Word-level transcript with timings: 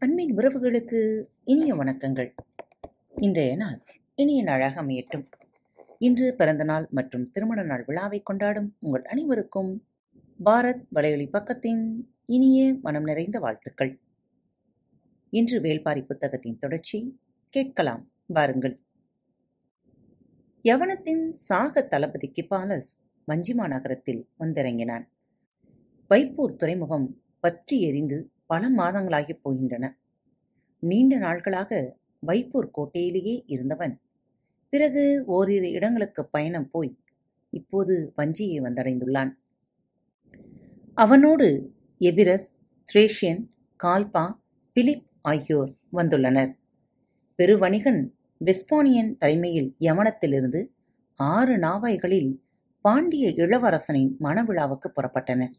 அன்பின் 0.00 0.36
உறவுகளுக்கு 0.36 1.24
இனிய 1.44 1.74
வணக்கங்கள். 1.74 2.34
இன்றைய 3.16 3.56
நாள் 3.56 3.82
இனிய 4.14 4.42
நாளாக 4.42 4.82
அமையட்டும். 4.82 5.24
இன்று 5.98 6.34
பிறந்த 6.34 6.64
நாள் 6.64 6.88
மற்றும் 6.90 7.30
திருமண 7.30 7.62
நாள் 7.62 7.84
விழாவை 7.86 8.22
கொண்டாடும் 8.22 8.76
உங்கள் 8.80 9.02
அனைவருக்கும் 9.02 9.86
பாரத் 10.44 10.84
வலையொலி 10.94 11.28
பக்கத்தின் 11.32 12.04
இனிய 12.26 12.74
மனம் 12.82 13.02
நிறைந்த 13.02 13.38
வாழ்த்துக்கள். 13.38 14.00
இன்று 15.30 15.60
வேல்பாரி 15.60 16.06
புத்தகத்தின் 16.06 16.58
தொடர்ச்சி 16.58 17.18
கேட்கலாம் 17.48 18.10
வாருங்கள். 18.26 18.80
யவனத்தின் 20.62 21.28
சாக 21.28 21.82
தளபதி 21.82 22.32
கிபாலஸ் 22.32 23.02
வஞ்சிமா 23.28 23.68
நகரத்தில் 23.68 24.28
வந்திறங்கினான். 24.36 25.10
வைப்பூர் 26.10 26.56
துறைமுகம் 26.56 27.22
பற்றி 27.40 27.80
எரிந்து 27.80 28.30
பல 28.48 28.70
மாதங்களாகிப் 28.70 29.40
போகின்றன. 29.44 29.90
நீண்ட 30.80 31.16
நாட்களாக 31.16 31.96
வைப்பூர் 32.26 32.70
கோட்டையிலேயே 32.70 33.42
இருந்தவன். 33.46 34.00
பிறகு 34.70 35.22
ஓரிரு 35.26 35.70
இடங்களுக்கு 35.70 36.26
பயணம் 36.26 36.70
போய் 36.70 36.98
இப்போது 37.50 38.12
வஞ்சியை 38.16 38.60
வந்தடைந்துள்ளான். 38.62 39.30
அவனோடு 40.94 41.74
எபிரஸ் 42.00 42.48
த்ரேஷியன் 42.92 43.46
கால்பா 43.84 44.40
பிலிப் 44.72 45.06
ஆகியோர் 45.20 45.72
வந்துள்ளனர். 45.92 46.52
பெருவணிகன் 47.38 48.10
வெஸ்பானியன் 48.44 49.16
தலைமையில் 49.16 49.74
யவனத்திலிருந்து 49.80 50.68
ஆறு 51.14 51.56
நாவாய்களில் 51.56 52.40
பாண்டிய 52.80 53.28
இளவரசனின் 53.28 54.16
மணவிழாவுக்குப் 54.20 54.96
புறப்பட்டனர். 54.96 55.54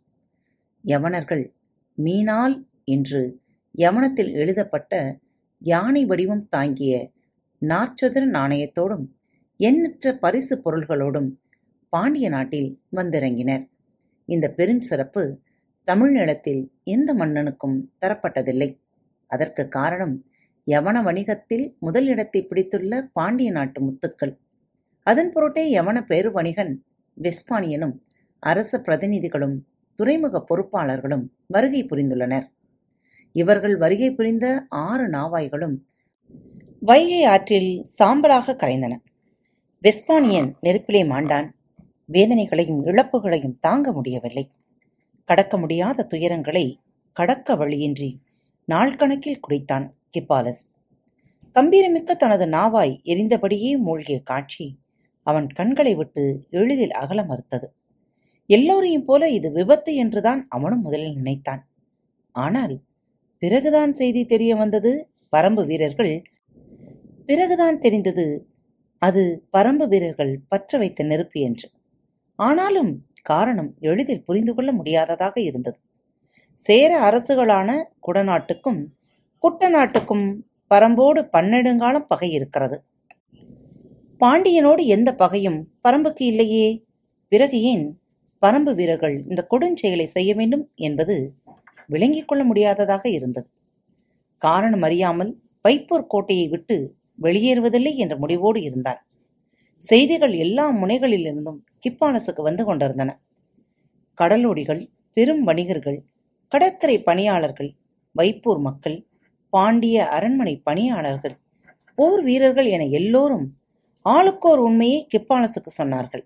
யவனர்கள் 0.84 1.53
மீனால் 1.98 2.69
என்று 2.96 3.22
யவனத்தில் 3.78 4.32
எழுதப்பட்ட 4.34 4.94
யானை 5.62 6.02
வடிவம் 6.06 6.45
தாங்கிய 6.50 6.94
நாற்சதுர 7.62 8.26
நாணயத்தோடும் 8.38 9.06
எண்ணற்ற 9.59 10.14
பரிசு 10.18 10.56
பொருள்களோடும் 10.58 11.30
பாண்டிய 11.94 12.28
நாட்டில் 12.30 12.70
வந்திறங்கினர். 12.96 13.64
இந்த 14.30 14.46
பெரும் 14.52 14.81
சிறப்பு 14.81 15.23
தமிழ் 15.88 16.12
நிலத்தில் 16.12 16.62
எந்த 16.84 17.09
மன்னனுக்கும் 17.14 17.78
தரப்பட்டதில்லை. 18.02 18.70
அதற்கு 19.31 19.64
காரணம் 19.68 20.16
யவன 20.68 20.98
வணிகத்தில் 21.03 21.66
முதலிடத்தை 21.80 22.40
பிடித்துள்ள 22.50 22.94
பாண்டிய 23.14 23.50
நாட்டு 23.52 23.80
முத்துக்கள். 23.81 24.34
அதன் 25.08 25.31
பொருட்டே 25.31 25.64
யவன 25.76 25.98
பெரு 26.02 26.30
வணிகன் 26.31 26.74
வெஸ்பானியனும் 27.18 27.96
அரச 28.44 28.72
பிரதிநிதிகளும் 28.78 29.58
துறைமுக 30.00 30.42
பொறுப்பாளர்களும் 30.50 31.26
வருகை 31.48 31.81
புரிந்துள்ளனர். 31.84 32.48
இவர்கள் 33.35 33.77
வருகை 33.77 34.13
புரிந்த 34.13 34.66
ஆறு 34.69 35.09
நாவாய்களும் 35.09 35.75
வைகை 36.80 37.23
ஆற்றில் 37.23 37.88
சாம்பலாக 37.99 38.55
கரைந்தன. 38.55 38.94
வெஸ்பானியன் 39.83 40.53
நெருப்பிலே 40.61 41.03
மாண்டான். 41.03 41.50
வேதனைகளையும் 42.11 42.81
இழப்புகளையும் 42.85 43.59
தாங்க 43.59 43.91
முடியவில்லை. 43.91 44.52
கடக்க 45.23 45.57
முடியாத 45.57 46.07
துயரங்களை 46.09 46.75
கடக்க 47.13 47.55
வழியின்றி 47.55 48.19
நாள் 48.66 48.95
கணக்கில் 48.95 49.39
குடித்தான் 49.47 49.85
கிப்பாலஸ். 50.11 50.63
கம்பீரமிக்க 51.55 52.16
தனது 52.16 52.45
நாவாய் 52.45 52.94
எரிந்தபடியே 53.03 53.77
மூழ்கிய 53.77 54.19
காட்சி 54.19 54.80
அவன் 55.23 55.47
கண்களை 55.47 55.95
விட்டு 55.95 56.23
எளிதில் 56.50 56.91
அகல 56.91 57.23
மறுத்தது. 57.23 57.67
எல்லோரையும் 58.45 59.03
போல 59.03 59.30
இது 59.30 59.52
விபத்து 59.52 59.95
என்றுதான் 59.95 60.45
அவனும் 60.50 60.81
முதலில் 60.81 61.16
நினைத்தான். 61.16 61.67
ஆனால் 62.31 62.75
பிறகுதான் 63.40 63.92
செய்தி 63.92 64.26
தெரிய 64.26 64.56
வந்தது 64.56 65.09
பரம்பு 65.38 65.66
வீரர்கள். 65.66 66.23
பிறகுதான் 67.26 67.80
தெரிந்தது 67.80 68.48
அது 68.98 69.44
பரம்பு 69.58 69.88
வீரர்கள் 69.88 70.40
பற்ற 70.47 70.78
வைத்த 70.78 71.03
நெருப்பு 71.03 71.40
என்று. 71.40 71.69
ஆனாலும் 72.36 73.06
காரணம் 73.22 73.75
எளிதில் 73.80 74.24
புரிந்து 74.24 74.53
கொள்ள 74.53 74.72
முடியாததாக 74.72 75.41
இருந்தது. 75.41 75.80
சேர 76.53 77.09
அரசுகளான 77.09 77.84
குடநாட்டுக்கும் 78.08 78.88
குட்ட 79.40 79.69
நாட்டுக்கும் 79.69 80.46
பரம்போடு 80.75 81.30
பன்னெடுங்காலம் 81.38 82.08
பகை 82.08 82.31
இருக்கிறது. 82.31 82.84
பாண்டியனோடு 84.19 84.86
எந்த 84.86 85.16
பகையும் 85.16 85.72
பரம்புக்கு 85.88 86.22
இல்லையே. 86.22 86.84
பிறகு 87.30 87.62
ஏன் 87.62 88.00
பரம்பு 88.42 88.75
வீரர்கள் 88.75 89.25
இந்த 89.30 89.47
கொடுஞ்செயலை 89.50 90.03
செய்ய 90.03 90.34
வேண்டும் 90.34 90.72
என்பது 90.75 91.16
விளங்கிக் 91.89 92.27
கொள்ள 92.29 92.41
முடியாததாக 92.44 93.03
இருந்தது. 93.09 93.47
காரணம் 94.41 94.83
அறியாமல் 94.88 95.31
வைப்பூர் 95.66 96.09
கோட்டையை 96.13 96.47
விட்டு 96.47 96.77
வெளியேறுவதில்லை 97.22 97.94
என்ற 98.03 98.16
முடிவோடு 98.17 98.59
இருந்தார் 98.61 99.01
செய்திகள் 99.81 100.33
எல்லா 100.45 100.66
முனைகளிலிருந்தும் 100.81 101.59
கிப்பானசுக்கு 101.83 102.41
வந்து 102.47 102.63
கொண்டிருந்தன. 102.66 103.09
கடலோடிகள் 104.17 104.81
பெரும் 105.17 105.44
வணிகர்கள் 105.44 106.00
கடற்கரை 106.51 106.97
பணியாளர்கள் 107.09 107.69
வைப்பூர் 108.16 108.61
மக்கள் 108.67 108.97
பாண்டிய 109.53 109.97
அரண்மனை 110.07 110.56
பணியாளர்கள் 110.67 111.35
போர் 111.97 112.21
வீரர்கள் 112.23 112.67
என 112.75 112.83
எல்லோரும் 113.00 113.47
ஆளுக்கோர் 114.06 114.61
உண்மையை 114.67 115.00
கிப்பானஸுக்கு 115.13 115.71
சொன்னார்கள். 115.77 116.23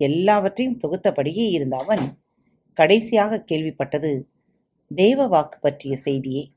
எல்லாவற்றையும் 0.00 0.78
தொகுத்தபடியே 0.82 1.46
இருந்த 1.56 1.76
அவன் 1.84 2.04
கடைசியாக 2.78 3.44
கேள்விப்பட்டது 3.50 4.10
தேவ 4.94 5.26
வாக்கு 5.26 5.58
பற்றிய 5.58 5.96
செய்தியே. 5.96 6.50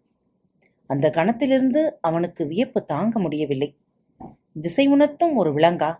அந்த 0.87 1.09
கணத்திலிருந்து 1.09 1.91
அவனுக்கு 2.01 2.47
வியப்பு 2.47 2.85
தாங்க 2.85 3.19
முடியவில்லை. 3.19 3.77
திசை 4.61 4.87
உணர்த்தும் 4.87 5.35
ஒரு 5.35 5.53
விலங்கா? 5.53 5.95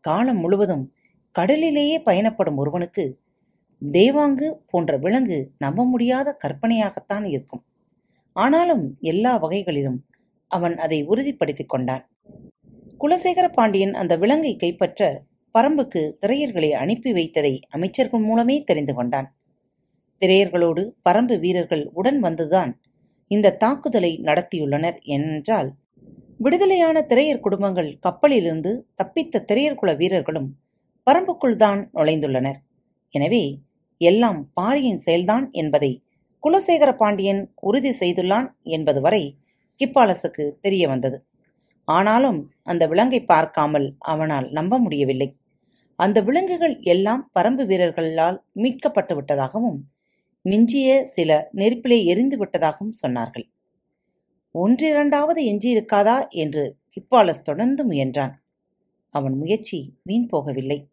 காலம் 0.00 0.38
முழுவதும் 0.38 0.92
கடலிலேயே 1.32 2.00
பயணப்படும் 2.00 2.56
ஒருவனுக்கு 2.56 3.20
தேவாங்கு 3.92 4.54
போன்ற 4.66 4.96
விலங்கு 4.96 5.50
நம்ப 5.58 5.84
முடியாத 5.84 6.36
கற்பனையாகத்தான் 6.44 7.28
இருக்கும். 7.28 7.64
ஆனாலும் 8.32 8.96
எல்லா 9.00 9.36
வகைகளிலும் 9.36 10.06
அவன் 10.48 10.78
அதை 10.78 11.06
உறுதிப்படுத்திக் 11.06 11.68
கொண்டான். 11.68 12.10
குலசேகர 13.00 13.48
பாண்டியன் 13.52 13.94
அந்த 13.94 14.16
விலங்கை 14.16 14.56
கைப்பற்ற 14.56 15.22
பரம்புக்கு 15.58 16.14
திரையர்களை 16.26 16.70
அனுப்பி 16.70 17.12
வைத்ததை 17.12 17.60
அமைச்சர்கள் 17.68 18.20
மூலமே 18.20 18.62
தெரிந்து 18.62 18.94
கொண்டான். 18.94 19.36
திரையர்களோடு 20.22 20.82
பரம்பு 21.06 21.36
வீரர்கள் 21.44 21.84
உடன் 22.00 22.20
வந்துதான் 22.24 22.72
இந்த 23.30 23.54
தாக்குதலை 23.62 24.10
நடத்தியுள்ளனர் 24.28 24.98
என்றால் 25.16 25.70
விடுதலையான 26.40 26.96
திரையர் 27.10 27.44
குடும்பங்கள் 27.44 27.90
கப்பலிலிருந்து 28.06 28.70
தப்பித்த 29.00 29.42
திரையர் 29.48 29.78
குல 29.80 29.90
வீரர்களும் 30.00 30.48
பரம்புக்குள் 31.06 31.56
தான் 31.56 31.80
நுழைந்துள்ளனர். 31.96 32.58
எனவே 33.14 33.44
எல்லாம் 34.00 34.40
பாரியின் 34.58 35.00
செயல்தான் 35.06 35.46
என்பதை 35.52 35.90
குலசேகர 36.42 36.90
பாண்டியன் 37.02 37.42
உறுதி 37.60 37.92
செய்துள்ளான் 38.00 38.48
என்பது 38.76 39.00
வரை 39.00 39.22
கிப்பாலசுக்கு 39.80 40.44
தெரிய 40.64 40.84
வந்தது. 40.88 41.18
ஆனாலும் 41.88 42.40
அந்த 42.70 42.82
விலங்கை 42.92 43.20
பார்க்காமல் 43.32 43.88
அவனால் 44.12 44.46
நம்ப 44.58 44.78
முடியவில்லை. 44.78 45.28
அந்த 45.98 46.18
விலங்குகள் 46.28 46.76
எல்லாம் 46.92 47.22
பரம்பு 47.32 47.64
வீரர்களால் 47.70 48.38
மீட்கப்பட்டு 48.62 49.14
விட்டதாகவும் 49.18 49.80
மிஞ்சிய 50.44 51.04
சில 51.04 51.48
நெருப்பிலே 51.52 52.04
எரிந்து 52.04 52.44
விட்டதாகவும் 52.44 52.94
சொன்னார்கள். 53.02 53.50
ஒன்றிரண்டாவது 54.54 55.40
எஞ்சியிருக்காதா 55.44 56.28
என்று 56.28 56.76
ஹிப்பாலஸ் 56.94 57.42
தொடர்ந்து 57.42 57.90
முயன்றான். 57.90 58.32
அவன் 59.08 59.36
முயற்சி 59.36 59.98
வீண் 60.02 60.28
போகவில்லை. 60.32 60.86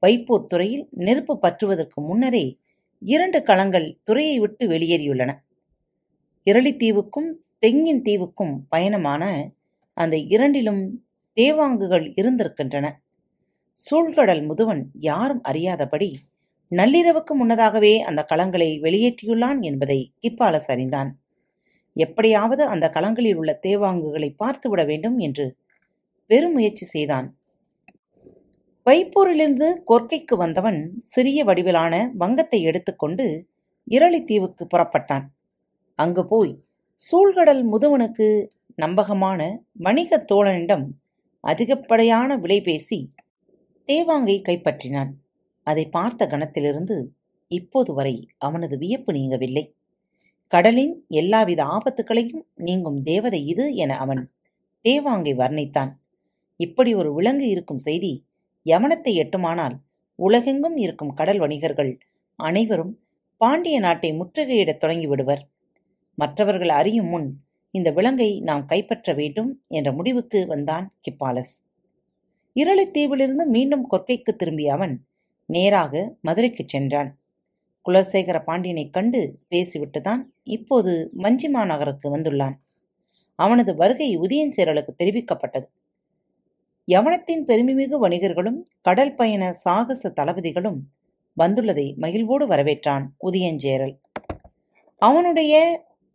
வைப்போர் 0.00 0.46
துறையில் 0.46 0.88
நெருப்பு 0.90 1.38
பற்றுவதற்கு 1.38 2.00
முன்னரே 2.00 2.58
இரண்டு 3.00 3.38
களங்கள் 3.38 3.94
துறையை 4.04 4.38
விட்டு 4.38 4.68
வெளியேறியுள்ளன. 4.68 5.32
இரளித்தீவுக்கும் 6.44 7.30
தெங்கின் 7.58 8.02
தீவுக்கும் 8.02 8.54
பயணமான 8.76 9.48
அந்த 9.92 10.16
இரண்டிலும் 10.16 11.04
தேவாங்குகள் 11.36 12.12
இருந்திருக்கின்றன. 12.14 12.86
சூழ்கடல் 13.76 14.42
முதுவன் 14.46 14.84
யாரும் 14.98 15.42
அறியாதபடி 15.42 16.16
நள்ளிரவுக்கு 16.74 17.34
முன்னதாகவே 17.34 18.00
அந்த 18.00 18.26
களங்களை 18.28 18.80
வெளியேற்றியுள்ளான் 18.80 19.60
என்பதை 19.60 20.12
கிப்பாலஸ் 20.18 20.70
அறிந்தான். 20.70 21.20
எப்படியாவது 21.92 22.64
அந்த 22.64 22.90
களங்களில் 22.94 23.34
உள்ள 23.34 23.58
தேவாங்குகளை 23.62 24.34
பார்த்துவிட 24.36 24.86
வேண்டும் 24.86 25.18
என்று 25.18 25.56
பெருமுயற்சி 26.26 26.86
செய்தான். 26.86 27.36
வைப்பூரிலிருந்து 28.84 29.82
கொர்க்கைக்கு 29.86 30.36
வந்தவன் 30.36 30.94
சிறிய 30.98 31.44
வடிவிலான 31.44 32.10
வங்கத்தை 32.18 32.62
எடுத்துக்கொண்டு 32.62 33.48
இரளித்தீவுக்கு 33.90 34.66
புறப்பட்டான். 34.76 35.22
அங்கு 35.94 36.26
போய் 36.26 36.58
சூழ்கடல் 36.94 37.64
முதுவனுக்கு 37.72 38.48
நம்பகமான 38.76 39.62
வணிகத் 39.72 40.30
தோழனிடம் 40.32 40.86
அதிகப்படையான 41.48 42.38
விலை 42.38 42.60
பேசி 42.60 43.12
தேவாங்கை 43.86 44.42
கைப்பற்றினான். 44.42 45.10
அதை 45.64 45.84
பார்த்த 45.88 46.26
கணத்திலிருந்து 46.26 46.96
இப்போது 47.50 47.94
வரை 47.94 48.14
அவனது 48.38 48.78
வியப்பு 48.78 49.12
நீங்கவில்லை. 49.12 49.64
கடலின் 50.52 50.94
எல்லாவித 51.08 51.60
ஆபத்துக்களையும் 51.64 52.42
நீங்கும் 52.54 53.02
தேவதை 53.02 53.40
இது 53.46 53.74
என 53.74 53.96
அவன் 53.96 54.22
தேவாங்கை 54.84 55.32
வர்ணித்தான். 55.34 55.92
இப்படி 56.60 56.94
ஒரு 56.94 57.14
விலங்கு 57.14 57.46
இருக்கும் 57.48 57.78
செய்தி 57.78 58.12
யவனத்தை 58.66 59.12
எட்டுமானால் 59.22 59.76
உலகெங்கும் 60.18 60.76
இருக்கும் 60.76 61.14
கடல் 61.14 61.38
வணிகர்கள் 61.38 61.92
அனைவரும் 62.38 62.92
பாண்டிய 63.40 63.78
நாட்டை 63.78 64.10
முற்றுகையிடத் 64.12 64.80
தொடங்கிவிடுவர். 64.80 65.42
மற்றவர்கள் 66.18 66.68
அறியும் 66.68 67.06
முன் 67.06 67.28
இந்த 67.74 67.90
விலங்கை 67.90 68.40
நாம் 68.40 68.64
கைப்பற்ற 68.66 69.12
வேண்டும் 69.12 69.50
என்ற 69.68 69.92
முடிவுக்கு 69.92 70.46
வந்தான் 70.46 70.86
கிப்பாலஸ். 71.00 71.54
இரளித்தீவிலிருந்து 72.56 73.44
மீண்டும் 73.46 73.90
கொற்கைக்கு 73.90 74.32
திரும்பிய 74.36 74.72
அவன் 74.72 74.94
நேராக 75.54 75.94
மதுரைக்குச் 76.20 76.68
சென்றான். 76.68 77.10
குலசேகர 77.84 78.38
பாண்டியனைக் 78.46 78.90
கண்டு 78.90 79.20
பேசிவிட்டுதான் 79.50 80.22
இப்போது 80.42 80.92
மஞ்சிமா 81.18 81.62
நகருக்கு 81.66 82.16
வந்துள்ளான். 82.16 82.56
அவனது 83.38 83.74
வருகை 83.76 84.18
உதயஞ்சேரலுக்கு 84.18 84.92
தெரிவிக்கப்பட்டது. 85.02 85.66
யவனத்தின் 86.88 87.44
பெருமைமிகு 87.44 87.96
வணிகர்களும் 88.02 88.58
கடல் 88.80 89.14
பயண 89.14 89.52
சாகச 89.52 90.12
தளபதிகளும் 90.16 90.80
வந்துள்ளதை 91.36 91.96
மகிழ்வோடு 91.96 92.44
வரவேற்றான் 92.46 93.06
உதயஞ்சேரல் 93.26 93.94
அவனுடைய 95.02 95.54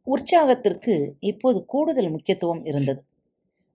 உற்சாகத்திற்கு 0.08 0.94
இப்போது 1.20 1.66
கூடுதல் 1.66 2.12
முக்கியத்துவம் 2.12 2.66
இருந்தது. 2.66 3.02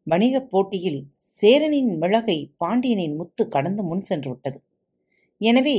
வணிகப் 0.07 0.51
போட்டியில் 0.51 1.01
சேரனின் 1.17 1.99
மிளகை 1.99 2.39
பாண்டியனின் 2.57 3.17
முத்து 3.17 3.49
கடந்து 3.49 3.83
முன் 3.83 4.03
சென்று 4.03 4.31
விட்டது 4.31 4.59
எனவே 5.41 5.79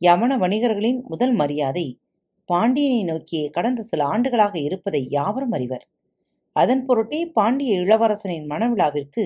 யவன 0.00 0.32
வணிகர்களின் 0.42 1.00
முதல் 1.10 1.34
மரியாதை 1.40 1.86
பாண்டியனை 2.48 3.00
நோக்கியே 3.10 3.46
கடந்த 3.56 3.80
சில 3.82 4.00
ஆண்டுகளாக 4.04 4.54
இருப்பதை 4.68 5.00
யாவரும் 5.16 5.54
அறிவர். 5.56 5.84
அதன் 6.56 6.82
பொருட்டே 6.86 7.20
பாண்டிய 7.36 7.72
இளவரசனின் 7.82 8.46
மணவிழாவிற்கு 8.52 9.24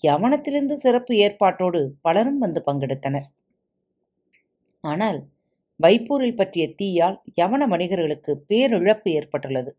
யவனத்திலிருந்து 0.00 0.76
சிறப்பு 0.84 1.14
ஏற்பாட்டோடு 1.24 1.80
பலரும் 2.06 2.40
வந்து 2.44 2.60
பங்கெடுத்தனர். 2.68 3.28
ஆனால் 4.84 5.18
வைப்பூரில் 5.80 6.38
பற்றிய 6.40 6.64
தீயால் 6.80 7.18
யவன 7.40 7.62
வணிகர்களுக்கு 7.72 8.32
பேரிழப்பு 8.50 9.10
ஏற்பட்டுள்ளது. 9.18 9.70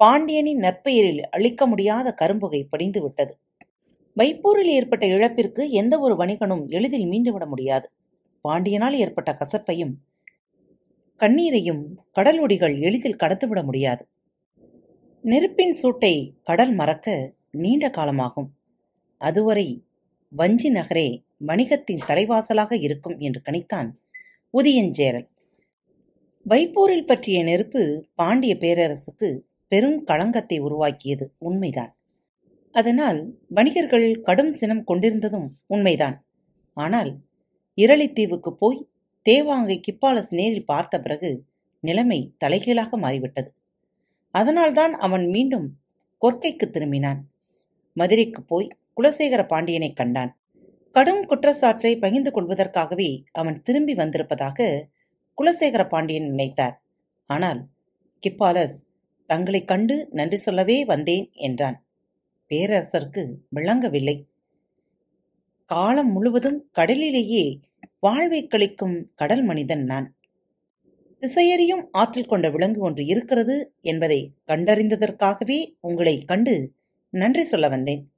பாண்டியனின் 0.00 0.62
நற்பெயரில் 0.66 1.22
அழிக்க 1.36 1.66
முடியாத 1.72 2.08
கரும்புகை 2.22 2.60
படிந்து 2.72 3.00
விட்டது 3.04 3.34
வைப்பூரில் 4.16 4.72
ஏற்பட்ட 4.78 5.04
இழப்பிற்கு 5.14 5.62
எந்த 5.80 5.94
ஒரு 6.04 6.14
வணிகனும் 6.20 6.64
எளிதில் 6.76 7.06
மீண்டுவிட 7.12 7.44
முடியாது. 7.52 7.86
பாண்டியனால் 8.48 8.96
ஏற்பட்ட 8.96 9.32
கசப்பையும் 9.32 9.94
கண்ணீரையும் 11.20 11.82
கடலொடிகள் 12.14 12.74
எளிதில் 12.80 13.20
கடத்துவிட 13.22 13.64
முடியாது. 13.64 14.02
நெருப்பின் 15.24 15.72
சூட்டை 15.72 16.14
கடல் 16.42 16.74
மறக்க 16.74 17.34
நீண்ட 17.50 17.88
காலமாகும். 17.88 18.50
அதுவரை 19.20 19.84
வஞ்சி 20.32 20.70
நகரே 20.70 21.08
வணிகத்தின் 21.46 22.02
தலைவாசலாக 22.06 22.72
இருக்கும் 22.80 23.18
என்று 23.18 23.40
கணித்தான் 23.44 23.88
உதியஞ்சேரல் 24.54 25.28
வைப்பூரில் 26.46 27.06
பற்றிய 27.06 27.44
நெருப்பு 27.44 27.82
பாண்டிய 28.14 28.54
பேரரசுக்கு 28.54 29.28
பெரும் 29.68 30.04
களங்கத்தை 30.04 30.58
உருவாக்கியது 30.58 31.26
உண்மைதான். 31.38 31.92
அதனால் 32.74 33.20
வணிகர்கள் 33.48 34.20
கடும் 34.20 34.52
சினம் 34.52 34.84
கொண்டிருந்ததும் 34.84 35.48
உண்மைதான். 35.66 36.16
ஆனால் 36.76 37.12
இரளித்தீவுக்கு 37.76 38.50
போய் 38.50 38.88
தேவாங்கை 39.28 39.80
கிப்பாலஸ் 39.80 40.34
நேரில் 40.34 40.64
பார்த்த 40.64 41.00
பிறகு 41.00 41.44
நிலைமை 41.80 42.34
தலைகீழாக 42.36 42.96
மாறிவிட்டது. 42.96 43.54
அதனால்தான் 44.30 44.94
அவன் 44.94 45.28
மீண்டும் 45.28 45.78
கொற்கைக்கு 46.22 46.66
திரும்பினான். 46.66 47.18
மதுரைக்கு 47.92 48.42
போய் 48.42 48.68
குலசேகர 48.96 49.46
பாண்டியனை 49.46 49.92
கண்டான். 49.92 50.38
கடும் 50.92 51.28
குற்றச்சாற்றை 51.28 51.98
பகிர்ந்து 51.98 52.30
கொள்வதற்காகவே 52.30 53.24
அவன் 53.32 53.62
திரும்பி 53.62 53.94
வந்திருப்பதாக 53.94 54.88
குலசேகர 55.42 55.88
பாண்டியன் 55.88 56.34
நினைத்தார். 56.34 56.82
ஆனால் 57.26 57.66
கிப்பாலஸ் 58.20 58.84
தங்களைக் 59.26 59.68
கண்டு 59.68 60.08
நன்றி 60.10 60.36
சொல்லவே 60.36 60.84
வந்தேன் 60.84 61.30
என்றான். 61.32 61.84
பேரரசருக்கு 62.48 63.34
விளங்கவில்லை. 63.48 64.26
காலம் 65.64 66.12
முழுவதும் 66.12 66.68
கடலிலேயே 66.72 67.60
வாழ்வை 68.00 68.46
கழிக்கும் 68.46 69.04
கடல் 69.14 69.42
மனிதன் 69.42 69.84
நான். 69.84 70.16
திசையறியும் 71.20 71.88
ஆற்றல் 71.92 72.26
கொண்ட 72.26 72.50
விலங்கு 72.50 72.80
ஒன்று 72.80 73.06
இருக்கிறது 73.06 73.72
என்பதை 73.80 74.32
கண்டறிந்ததற்காகவே 74.46 75.76
உங்களை 75.80 76.24
கண்டு 76.24 76.72
நன்றி 77.10 77.42
சொல்ல 77.42 77.68
வந்தேன். 77.68 78.12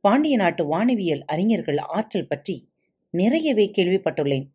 பாண்டிய 0.00 0.36
நாட்டு 0.36 0.64
வானவியல் 0.64 1.20
அறிஞர்கள் 1.20 1.78
ஆற்றல் 1.78 2.26
பற்றி 2.26 2.68
நிறையவே 3.10 3.70
கேள்விப்பட்டுள்ளேன். 3.78 4.46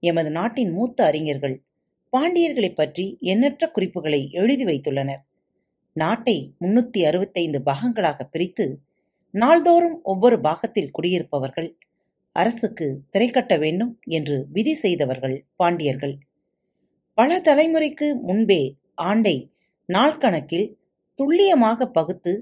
எமது 0.00 0.30
நாட்டின் 0.30 0.70
மூத்த 0.70 1.04
அறிஞர்கள் 1.04 1.62
பாண்டியர்களைப் 2.12 2.74
பற்றி 2.74 3.16
எண்ணற்ற 3.20 3.70
குறிப்புகளை 3.70 4.30
எழுதி 4.30 4.64
வைத்துள்ளனர். 4.64 5.26
நாட்டை 5.92 6.54
முன்னூத்தி 6.60 7.04
அறுபத்தைந்து 7.04 7.62
பாகங்களாக 7.62 8.24
பிரித்து 8.24 8.80
நாள்தோறும் 9.34 9.98
ஒவ்வொரு 10.02 10.36
பாகத்தில் 10.40 10.90
குடியிருப்பவர்கள் 10.90 11.68
அரசுக்கு 12.36 12.86
திரைக்கட்ட 13.10 13.58
வேண்டும் 13.58 13.92
என்று 14.08 14.36
விதி 14.52 14.74
செய்தவர்கள் 14.74 15.36
பாண்டியர்கள். 15.56 16.14
பல 17.18 17.40
தலைமுறைக்கு 17.40 18.08
முன்பே 18.20 18.62
ஆண்டை 18.94 19.36
நாள் 19.88 20.18
கணக்கில் 20.18 20.68
துல்லியமாக 21.18 21.86
பகுத்து 21.88 22.32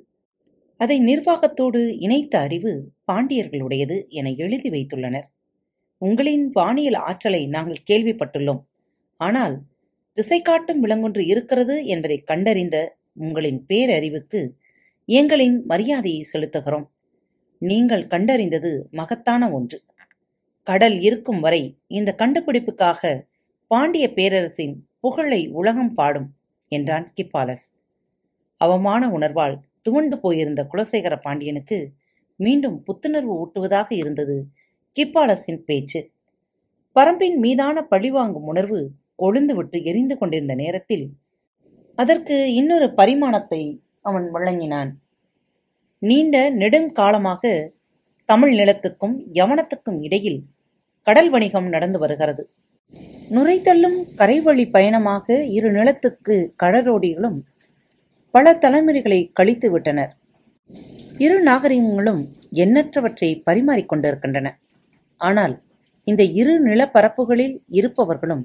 அதை 0.80 0.96
நிர்வாகத்தோடு 1.00 1.80
இணைத்த 1.96 2.34
அறிவு 2.38 2.72
பாண்டியர்களுடையது 3.12 3.96
என 4.08 4.30
எழுதி 4.36 4.68
வைத்துள்ளனர். 4.70 5.28
உங்களின் 6.02 6.46
வானியல் 6.52 6.98
ஆற்றலை 7.00 7.42
நாங்கள் 7.46 7.86
கேள்விப்பட்டுள்ளோம். 7.90 8.62
ஆனால் 9.20 9.56
திசை 10.18 10.42
காட்டும் 10.42 10.82
விலங்கொன்று 10.84 11.22
இருக்கிறது 11.26 11.84
என்பதை 11.84 12.18
கண்டறிந்த 12.22 12.76
உங்களின் 13.18 13.60
பேரறிவுக்கு 13.68 14.40
எங்களின் 15.08 15.64
மரியாதையை 15.64 16.26
செலுத்துகிறோம். 16.32 16.86
நீங்கள் 17.58 18.06
கண்டறிந்தது 18.06 18.90
மகத்தான 18.90 19.50
ஒன்று. 19.50 19.82
கடல் 20.62 21.00
இருக்கும் 21.00 21.40
வரை 21.40 21.78
இந்த 21.86 22.14
கண்டுபிடிப்புக்காக 22.18 23.28
பாண்டிய 23.66 24.12
பேரரசின் 24.12 24.88
புகழை 25.00 25.48
உலகம் 25.48 25.94
பாடும் 25.94 26.34
என்றான் 26.68 27.12
கிப்பாலஸ். 27.14 27.66
அவமான 28.56 29.08
உணர்வால் 29.08 29.56
துவண்டு 29.82 30.18
போயிருந்த 30.18 30.68
குலசேகர 30.72 31.20
பாண்டியனுக்கு 31.20 31.92
மீண்டும் 32.36 32.84
புத்துணர்வு 32.86 33.32
ஊட்டுவதாக 33.42 33.92
இருந்தது 33.92 34.48
கிப்பாலசின் 34.96 35.62
பேச்சு. 35.64 36.10
பரம்பின் 36.96 37.36
மீதான 37.36 37.82
பழிவாங்கும் 37.82 38.42
உணர்வு 38.42 38.90
கொழுந்துவிட்டு 39.18 39.84
எரிந்து 39.84 40.18
கொண்டிருந்த 40.18 40.54
நேரத்தில் 40.54 41.12
அதற்கு 41.94 42.54
இன்னொரு 42.54 42.88
பரிமாணத்தை 42.90 43.82
அவன் 44.02 44.30
வழங்கினான். 44.30 44.90
நீண்ட 46.02 46.36
நெடுங்காலமாக 46.60 47.42
தமிழ் 48.28 48.54
நிலத்துக்கும் 48.58 49.14
யவனத்துக்கும் 49.34 49.98
இடையில் 50.06 50.40
கடல் 51.06 51.30
வணிகம் 51.30 51.68
நடந்து 51.68 51.98
வருகிறது. 51.98 52.42
நுரைத்தள்ளும் 53.30 53.98
கரைவழி 54.18 54.64
பயணமாக 54.70 55.36
இரு 55.56 55.70
நிலத்துக்கு 55.70 56.34
கடலோடிகளும் 56.62 57.38
பல 58.34 58.52
தலைமுறைகளை 58.64 59.20
கழித்து 59.32 59.68
விட்டனர். 59.70 60.12
இரு 61.18 61.36
நாகரிகங்களும் 61.48 62.22
எண்ணற்றவற்றை 62.64 63.30
பரிமாறிக்கொண்டிருக்கின்றன 63.46 64.48
ஆனால் 65.20 65.54
இந்த 66.06 66.22
இரு 66.40 66.54
நிலப்பரப்புகளில் 66.68 67.56
இருப்பவர்களும் 67.78 68.44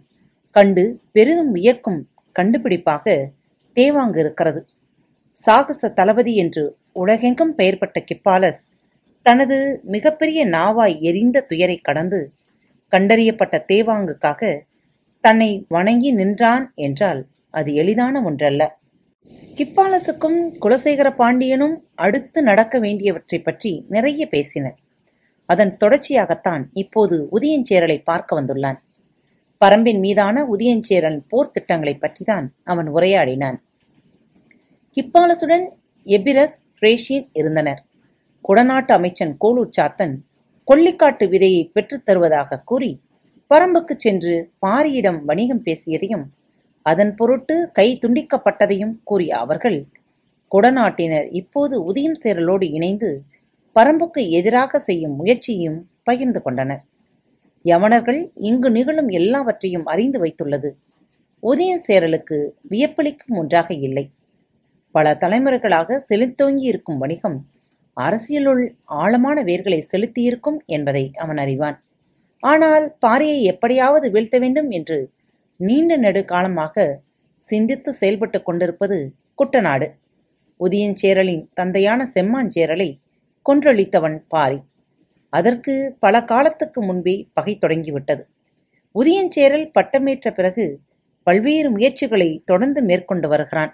கண்டு 0.56 0.84
பெரிதும் 1.12 1.52
வியக்கும் 1.52 2.00
கண்டுபிடிப்பாக 2.36 3.06
தேவாங்கு 3.78 4.20
இருக்கிறது. 4.24 4.62
சாகச 5.38 5.90
தளபதி 6.00 6.34
என்று 6.36 6.64
உலகெங்கும் 6.94 7.56
பெயர்பட்ட 7.58 8.04
கிப்பாலஸ் 8.04 8.68
தனது 9.24 9.82
மிகப்பெரிய 9.84 10.48
நாவாய் 10.48 11.00
எரிந்த 11.00 11.42
துயரை 11.42 11.78
கடந்து 11.78 12.32
கண்டறியப்பட்ட 12.92 13.62
தேவாங்குக்காக 13.68 14.60
தன்னை 15.22 15.66
வணங்கி 15.68 16.12
நின்றான் 16.12 16.72
என்றால் 16.76 17.28
அது 17.50 17.74
எளிதான 17.74 18.24
ஒன்றல்ல. 18.24 18.80
கிப்பாலசுக்கும் 19.56 20.52
குலசேகர 20.62 21.16
பாண்டியனும் 21.16 21.88
அடுத்து 21.96 22.44
நடக்க 22.44 22.80
வேண்டியவற்றைப் 22.80 23.44
பற்றி 23.44 23.86
நிறைய 23.90 24.28
பேசினர். 24.28 24.78
அதன் 25.46 25.78
தொடர்ச்சியாகத்தான் 25.78 26.64
இப்போது 26.74 27.28
உதயஞ்சேரலை 27.32 28.04
பார்க்க 28.04 28.42
வந்துள்ளான். 28.42 28.78
பரம்பின் 29.66 30.00
மீதான 30.00 30.44
உதயஞ்சேரன் 30.44 31.22
போர் 31.30 31.52
திட்டங்களைப் 31.52 32.04
பற்றிதான் 32.04 32.48
அவன் 32.64 32.94
உரையாடினான். 32.94 33.58
கிப்பாலசுடன் 34.96 35.70
எபிரஸ் 36.06 36.71
ரேஷின் 36.82 37.28
இருந்தனர். 37.34 37.84
குடநாட்டு 38.50 38.92
அமைச்சன் 38.92 39.38
கோலுச்சாத்தன் 39.46 40.16
கொல்லிக்காட்டு 40.68 41.26
விதையை 41.26 41.72
பெற்றுத் 41.72 42.06
தருவதாக 42.06 42.60
கூறி 42.60 43.02
பரம்புக்குச் 43.50 44.00
சென்று 44.00 44.52
பாரியிடம் 44.66 45.24
வணிகம் 45.24 45.64
பேசியதையும் 45.66 46.26
அதன் 46.86 47.16
பொருட்டு 47.16 47.70
கை 47.74 48.00
துண்டிக்கப்பட்டதையும் 48.02 48.96
கூறிய 49.04 49.38
அவர்கள் 49.38 49.86
குடநாட்டினர் 50.52 51.28
இப்போது 51.32 51.84
உதயம் 51.84 52.20
சேரலோடு 52.24 52.64
இணைந்து 52.64 53.24
பரம்புக்கு 53.76 54.30
எதிராக 54.30 54.80
செய்யும் 54.80 55.16
முயற்சியையும் 55.16 55.80
பகிர்ந்து 56.04 56.42
கொண்டனர். 56.42 56.84
யவனர்கள் 57.66 58.32
இங்கு 58.36 58.70
நிகழும் 58.72 59.08
எல்லாவற்றையும் 59.08 59.86
அறிந்து 59.86 60.24
வைத்துள்ளது. 60.24 60.70
உதயம் 61.40 61.82
சேரலுக்கு 61.88 62.50
வியப்பளிக்கும் 62.70 63.38
ஒன்றாக 63.38 63.74
இல்லை. 63.74 64.10
பல 64.92 65.14
தலைமுறைகளாக 65.14 65.98
செலுத்தோங்கி 65.98 66.64
இருக்கும் 66.64 66.98
வணிகம் 66.98 67.38
அரசியலுள் 67.94 68.76
ஆழமான 68.86 69.44
வேர்களை 69.44 69.80
செலுத்தியிருக்கும் 69.92 70.60
என்பதை 70.66 71.12
அவன் 71.14 71.38
அறிவான். 71.38 71.78
ஆனால் 72.40 72.98
பாரியை 73.06 73.42
எப்படியாவது 73.42 74.12
வீழ்த்த 74.12 74.40
வேண்டும் 74.40 74.70
என்று 74.70 75.12
நீண்ட 75.56 75.98
நெடு 75.98 76.26
காலமாக 76.26 77.02
சிந்தித்து 77.38 77.94
செயல்பட்டு 77.94 78.44
கொண்டிருப்பது 78.44 79.14
குட்டநாடு 79.38 79.88
உதியஞ்சேரலின் 80.60 81.44
தந்தையான 81.54 82.10
செம்மாஞ்சேரலை 82.14 82.90
கொன்றளித்தவன் 83.50 84.18
பாரி. 84.28 84.60
அதற்கு 85.30 85.96
பல 86.00 86.24
காலத்துக்கு 86.24 86.82
முன்பே 86.82 87.28
பகை 87.34 87.58
தொடங்கிவிட்டது. 87.58 88.24
உதயஞ்சேரல் 88.96 89.68
பட்டமேற்ற 89.72 90.32
பிறகு 90.32 90.66
பல்வேறு 91.24 91.70
முயற்சிகளை 91.72 92.42
தொடர்ந்து 92.46 92.82
மேற்கொண்டு 92.82 93.28
வருகிறான். 93.28 93.72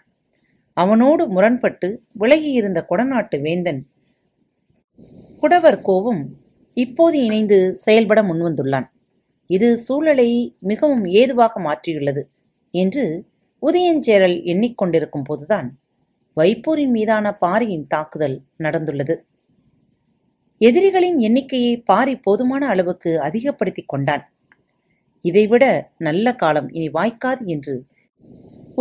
அவனோடு 0.78 1.24
முரண்பட்டு 1.28 1.88
விலகியிருந்த 2.20 2.80
குடநாட்டு 2.90 3.38
வேந்தன் 3.42 3.82
குடவர் 5.42 5.80
கோவும் 5.88 6.22
இப்போது 6.78 7.18
இணைந்து 7.24 7.58
செயல்பட 7.76 8.20
முன்வந்துள்ளான். 8.24 8.88
இது 9.50 9.68
சூழலை 9.78 10.30
மிகவும் 10.72 11.06
ஏதுவாக 11.20 11.60
மாற்றியுள்ளது 11.60 12.24
என்று 12.74 13.04
உதயஞ்சேரல் 13.64 14.38
எண்ணிக்கொண்டிருக்கும் 14.52 15.28
போதுதான் 15.30 15.68
வைப்பூரின் 16.38 16.94
மீதான 16.96 17.28
பாரியின் 17.38 17.88
தாக்குதல் 17.88 18.38
நடந்துள்ளது. 18.64 19.16
எதிரிகளின் 20.62 21.18
எண்ணிக்கையை 21.20 21.74
பாரி 21.82 22.14
போதுமான 22.18 22.64
அளவுக்கு 22.68 23.12
அதிகப்படுத்திக் 23.22 23.88
கொண்டான். 23.88 24.24
இதைவிட 25.26 25.66
நல்ல 25.98 26.36
காலம் 26.36 26.70
இனி 26.70 26.90
வாய்க்காது 26.90 27.44
என்று 27.46 27.76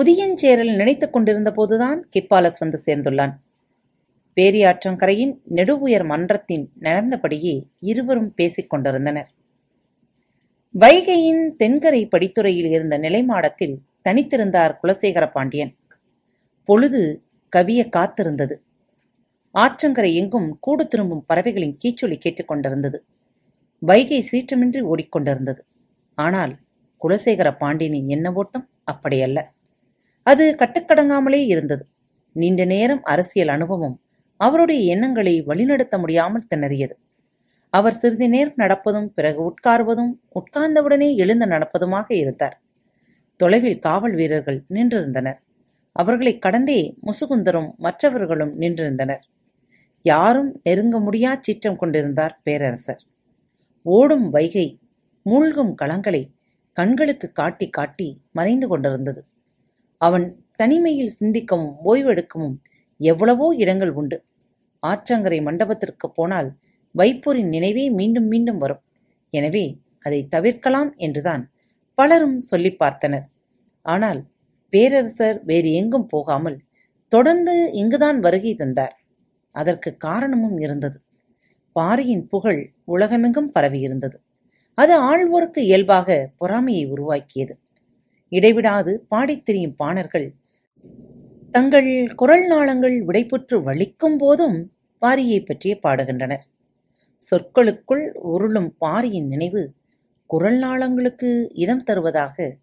உதியஞ்சேரல் 0.00 0.76
நினைத்துக் 0.76 1.12
கொண்டிருந்த 1.12 1.52
போதுதான் 1.52 2.08
கிப்பாலஸ் 2.16 2.58
வந்து 2.58 2.78
சேர்ந்துள்ளான். 2.86 3.32
பேரியாற்றங்கரையின் 4.36 5.38
நெடுவுயர் 5.54 6.04
மன்றத்தின் 6.04 6.70
நடந்தபடியே 6.80 7.62
இருவரும் 7.80 8.34
பேசிக் 8.34 8.70
கொண்டிருந்தனர். 8.70 9.30
வைகையின் 10.70 11.56
தென்கரை 11.58 12.08
படித்துறையில் 12.08 12.68
இருந்த 12.68 12.98
நிலைமாடத்தில் 12.98 13.76
தனித்திருந்தார் 14.04 14.74
குலசேகர 14.82 15.30
பாண்டியன் 15.30 15.76
பொழுது 16.64 17.22
கவிய 17.56 17.88
காத்திருந்தது. 17.96 18.54
ஆற்றங்கரை 19.54 20.12
எங்கும் 20.12 20.58
கூடு 20.60 20.88
திரும்பும் 20.88 21.24
பறவைகளின் 21.26 21.78
கீச்சொலி 21.84 22.18
கேட்டுக்கொண்டிருந்தது 22.24 22.98
வைகை 23.78 24.24
சீற்றமின்றி 24.32 24.82
ஓடிக்கொண்டிருந்தது. 24.82 25.58
ஆனால் 26.14 26.58
குலசேகர 27.00 27.56
பாண்டியனின் 27.58 28.08
எண்ண 28.08 28.32
ஓட்டம் 28.32 28.68
அப்படியல்ல. 28.92 29.38
அது 30.26 30.44
கட்டுக்கடங்காமலே 30.58 31.40
இருந்தது. 31.46 31.84
நீண்ட 32.36 32.64
நேரம் 32.64 33.02
அரசியல் 33.02 33.48
அனுபவம் 33.48 33.96
அவருடைய 34.40 34.80
எண்ணங்களை 34.94 35.42
வழிநடத்த 35.42 35.98
முடியாமல் 35.98 36.48
திணறியது. 36.54 36.94
அவர் 37.70 37.94
சிறிது 37.94 38.28
நேரம் 38.28 38.58
நடப்பதும் 38.58 39.08
பிறகு 39.14 39.40
உட்கார்வதும் 39.42 40.12
உட்கார்ந்தவுடனே 40.34 41.08
எழுந்து 41.16 41.46
நடப்பதுமாக 41.46 42.08
இருந்தார். 42.12 42.56
தொலைவில் 43.36 43.78
காவல் 43.78 44.14
வீரர்கள் 44.14 44.64
நின்றிருந்தனர். 44.70 45.38
அவர்களை 45.92 46.38
கடந்தே 46.38 46.80
முசுகுந்தரும் 47.02 47.70
மற்றவர்களும் 47.76 48.60
நின்றிருந்தனர். 48.60 49.24
யாரும் 50.04 50.50
நெருங்க 50.62 50.96
முடியா 50.98 51.38
சீற்றம் 51.40 51.76
கொண்டிருந்தார் 51.76 52.34
பேரரசர். 52.42 53.02
ஓடும் 53.86 54.26
வைகை 54.30 54.66
மூழ்கும் 55.22 55.72
களங்களை 55.82 56.22
கண்களுக்கு 56.72 57.32
காட்டி 57.32 57.66
காட்டி 57.68 58.08
மறைந்து 58.32 58.68
கொண்டிருந்தது. 58.68 59.20
அவன் 60.00 60.26
தனிமையில் 60.56 61.16
சிந்திக்கவும் 61.20 61.72
ஓய்வெடுக்கவும் 61.84 62.56
எவ்வளவோ 63.00 63.46
இடங்கள் 63.54 63.92
உண்டு. 63.92 64.18
ஆற்றங்கரை 64.82 65.38
மண்டபத்திற்கு 65.42 66.06
போனால் 66.10 66.48
வைப்பூரின் 66.94 67.48
நினைவே 67.48 67.84
மீண்டும் 67.90 68.28
மீண்டும் 68.28 68.58
வரும். 68.58 68.82
எனவே 69.32 69.64
அதை 70.02 70.20
தவிர்க்கலாம் 70.28 70.90
என்றுதான் 70.96 71.42
பலரும் 71.98 72.38
சொல்லி 72.40 72.70
பார்த்தனர். 72.82 73.26
ஆனால் 73.86 74.20
பேரரசர் 74.72 75.38
வேறு 75.44 75.70
எங்கும் 75.72 76.06
போகாமல் 76.06 76.58
தொடர்ந்து 77.12 77.54
இங்குதான் 77.72 78.18
வருகை 78.20 78.52
தந்தார். 78.54 78.94
அதற்கு 79.54 79.90
காரணமும் 79.96 80.58
இருந்தது. 80.58 80.98
பாரியின் 81.72 82.24
புகழ் 82.28 82.60
உலகமெங்கும் 82.84 83.52
பரவியிருந்தது. 83.54 84.16
அது 84.78 84.94
ஆழ்வோருக்கு 85.10 85.60
இயல்பாக 85.68 86.08
பொறாமையை 86.38 86.84
உருவாக்கியது. 86.94 87.54
இடைவிடாது 88.28 88.92
பாடித் 89.08 89.44
திரியும் 89.44 89.76
பாணர்கள். 89.76 90.28
தங்கள் 91.50 92.14
குரல் 92.14 92.46
நாளங்கள் 92.46 92.96
விடைபெற்று 93.04 93.56
வலிக்கும் 93.62 94.16
போதும் 94.18 94.56
பாரியை 95.02 95.44
பற்றிய 95.44 95.78
பாடுகின்றனர். 95.82 96.44
சொற்களுக்குள் 97.22 98.04
உருளும் 98.32 98.70
பாரியின் 98.78 99.28
நினைவு 99.28 99.62
குரல் 100.30 100.58
நாளங்களுக்கு 100.58 101.30
இதம் 101.54 101.82
தருவதாக 101.82 102.56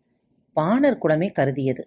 பாணர் 0.58 0.98
குலமே 0.98 1.30
கருதியது. 1.30 1.84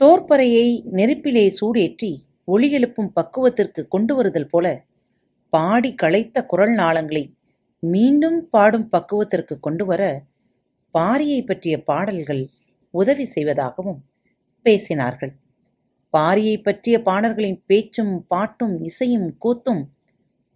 தோற்பறையை 0.00 0.66
நெருப்பிலே 0.90 1.52
சூடேற்றி 1.60 2.10
ஒளி 2.44 2.68
எழுப்பும் 2.70 3.12
பக்குவத்திற்கு 3.20 3.88
கொண்டு 3.88 4.14
வருதல் 4.14 4.48
போல 4.48 4.66
பாடி 5.52 5.94
களைத்த 5.94 6.44
குரல் 6.44 6.74
நாளங்களை 6.74 7.24
மீண்டும் 7.82 8.48
பாடும் 8.50 8.88
பக்குவத்திற்கு 8.92 9.60
கொண்டு 9.60 9.84
வர 9.84 10.02
பாரியை 10.98 11.46
பற்றிய 11.46 11.82
பாடல்கள் 11.82 12.50
உதவி 12.90 13.24
செய்வதாகவும் 13.24 14.00
பேசினார்கள். 14.64 15.32
பாரியை 16.12 16.62
பற்றிய 16.62 17.02
பாடல்களின் 17.02 17.62
பேச்சும் 17.66 18.26
பாட்டும் 18.26 18.82
இசையும் 18.82 19.36
கூத்தும் 19.44 19.82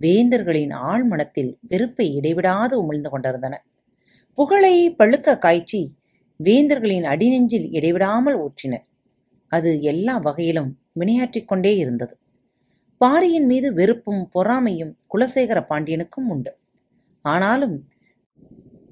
வேந்தர்களின் 0.01 0.73
ஆழ்மனத்தில் 0.73 1.57
வெறுப்பை 1.61 2.15
இடைவிடாது 2.15 2.75
உமிழ்ந்து 2.83 3.09
கொண்டிருந்தன. 3.09 3.65
புகழை 4.39 4.95
பழுக்க 4.99 5.39
காய்ச்சி 5.39 5.97
வேந்தர்களின் 6.45 7.05
அடிநெஞ்சில் 7.05 7.69
இடைவிடாமல் 7.71 8.39
ஊற்றினர் 8.39 8.87
அது 9.49 9.81
எல்லா 9.83 10.19
வகையிலும் 10.19 10.71
வினையாற்றிக் 11.01 11.49
கொண்டே 11.49 11.77
இருந்தது. 11.77 12.19
பாரியின் 13.01 13.47
மீது 13.47 13.75
வெறுப்பும் 13.75 14.31
பொறாமையும் 14.35 14.97
குலசேகர 15.15 15.61
பாண்டியனுக்கும் 15.69 16.29
உண்டு. 16.29 16.53
ஆனாலும் 17.25 17.77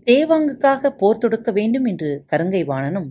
தேவாங்குக்காக 0.06 0.90
போர் 0.90 1.18
தொடுக்க 1.18 1.52
வேண்டும் 1.52 1.84
என்று 1.84 2.24
கருங்கை 2.32 2.64
வாணனும் 2.66 3.10